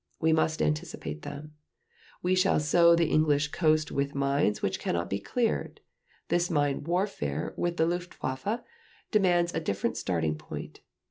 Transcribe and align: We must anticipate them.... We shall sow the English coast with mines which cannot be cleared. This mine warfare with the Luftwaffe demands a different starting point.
We 0.19 0.33
must 0.33 0.63
anticipate 0.63 1.21
them.... 1.21 1.51
We 2.23 2.33
shall 2.33 2.59
sow 2.59 2.95
the 2.95 3.05
English 3.05 3.49
coast 3.49 3.91
with 3.91 4.15
mines 4.15 4.63
which 4.63 4.79
cannot 4.79 5.11
be 5.11 5.19
cleared. 5.19 5.79
This 6.29 6.49
mine 6.49 6.83
warfare 6.85 7.53
with 7.55 7.77
the 7.77 7.85
Luftwaffe 7.85 8.63
demands 9.11 9.53
a 9.53 9.59
different 9.59 9.97
starting 9.97 10.39
point. 10.39 10.79